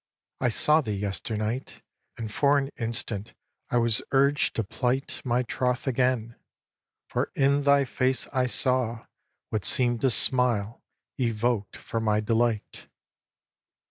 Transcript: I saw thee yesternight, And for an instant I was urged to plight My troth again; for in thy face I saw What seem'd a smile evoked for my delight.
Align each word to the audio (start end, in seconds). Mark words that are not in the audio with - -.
I 0.39 0.49
saw 0.49 0.81
thee 0.81 0.93
yesternight, 0.95 1.83
And 2.17 2.31
for 2.33 2.57
an 2.57 2.69
instant 2.75 3.35
I 3.69 3.77
was 3.77 4.01
urged 4.11 4.55
to 4.55 4.63
plight 4.63 5.21
My 5.23 5.43
troth 5.43 5.85
again; 5.85 6.37
for 7.07 7.31
in 7.35 7.61
thy 7.61 7.85
face 7.85 8.27
I 8.33 8.47
saw 8.47 9.05
What 9.51 9.63
seem'd 9.63 10.03
a 10.03 10.09
smile 10.09 10.81
evoked 11.19 11.77
for 11.77 11.99
my 11.99 12.19
delight. 12.19 12.87